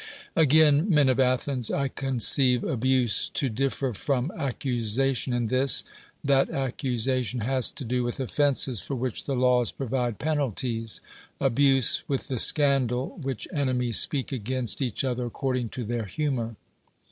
Again, 0.35 0.89
men 0.89 1.09
of 1.09 1.19
Athens— 1.19 1.69
I 1.71 1.87
conceive 1.87 2.63
abuse 2.63 3.29
to 3.35 3.49
dif 3.49 3.73
fer 3.75 3.93
from 3.93 4.31
accusation 4.31 5.31
in 5.31 5.45
this, 5.45 5.83
that 6.23 6.49
accusation 6.49 7.41
has 7.41 7.69
to 7.73 7.85
do 7.85 8.03
with 8.03 8.19
offenses 8.19 8.81
for 8.81 8.95
which 8.95 9.25
the 9.25 9.35
laws 9.35 9.71
provide 9.71 10.17
penalties, 10.17 11.01
abuse 11.39 12.01
with 12.07 12.29
the 12.29 12.39
scandal 12.39 13.19
which 13.21 13.47
enemies 13.53 13.99
speak 13.99 14.31
against 14.31 14.81
each 14.81 15.03
other 15.03 15.23
according 15.27 15.69
to 15.69 15.83
their 15.83 16.05
hu 16.05 16.31
mor. 16.31 16.55